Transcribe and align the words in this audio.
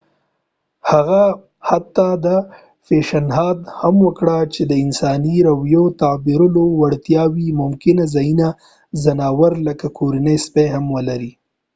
هغه 0.91 1.23
حتی 1.69 2.09
دا 2.25 2.37
پیشنهاد 2.87 3.59
هم 3.79 3.95
وکړ 4.05 4.27
چې 4.53 4.61
د 4.71 4.73
انساني 4.83 5.35
رویيو 5.49 5.85
تعبیرولو 6.01 6.63
وړتیاوې 6.79 7.47
ممکن 7.61 7.97
ځینې 8.13 8.47
ځناور 9.03 9.51
لکه 9.67 9.85
کورني 9.97 10.35
سپي 10.45 10.65
هم 10.75 10.85
ولري 10.95 11.31